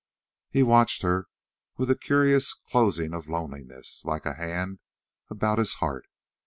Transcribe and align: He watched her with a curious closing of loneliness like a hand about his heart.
He 0.49 0.63
watched 0.63 1.03
her 1.03 1.27
with 1.77 1.91
a 1.91 1.95
curious 1.95 2.55
closing 2.71 3.13
of 3.13 3.29
loneliness 3.29 4.01
like 4.03 4.25
a 4.25 4.33
hand 4.33 4.79
about 5.29 5.59
his 5.59 5.75
heart. 5.75 6.07